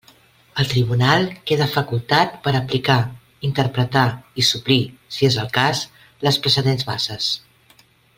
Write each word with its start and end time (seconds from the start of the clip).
El 0.61 0.69
tribunal 0.69 1.25
queda 1.49 1.65
facultat 1.73 2.39
per 2.47 2.53
a 2.55 2.61
aplicar, 2.61 2.95
interpretar 3.49 4.07
i 4.45 4.49
suplir, 4.51 4.79
si 5.19 5.29
és 5.31 5.37
el 5.43 5.53
cas, 5.59 5.83
les 6.29 6.41
precedents 6.47 6.89
bases. 6.93 7.29